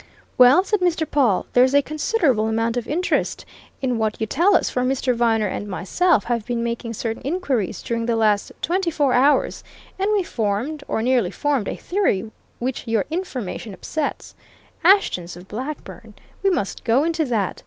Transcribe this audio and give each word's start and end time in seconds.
"Well," 0.35 0.63
said 0.63 0.79
Mr. 0.79 1.05
Pawle, 1.07 1.45
"there's 1.53 1.75
a 1.75 1.83
considerable 1.83 2.47
amount 2.47 2.75
of 2.75 2.87
interest 2.87 3.45
in 3.83 3.99
what 3.99 4.19
you 4.19 4.25
tell 4.25 4.55
us, 4.55 4.67
for 4.67 4.81
Mr. 4.81 5.13
Viner 5.13 5.45
and 5.45 5.67
myself 5.67 6.23
have 6.23 6.43
been 6.43 6.63
making 6.63 6.93
certain 6.93 7.21
inquiries 7.23 7.83
during 7.83 8.07
the 8.07 8.15
last 8.15 8.51
twenty 8.63 8.89
four 8.89 9.13
hours, 9.13 9.63
and 9.99 10.11
we 10.11 10.23
formed, 10.23 10.83
or 10.87 11.03
nearly 11.03 11.29
formed, 11.29 11.67
a 11.67 11.75
theory 11.75 12.31
which 12.57 12.87
your 12.87 13.05
information 13.11 13.75
upsets. 13.75 14.33
Ashtons 14.83 15.37
of 15.37 15.47
Blackburn? 15.47 16.15
We 16.41 16.49
must 16.49 16.83
go 16.83 17.03
into 17.03 17.23
that. 17.25 17.59